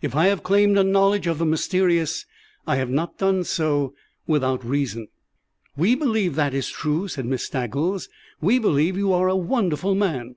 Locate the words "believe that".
5.94-6.54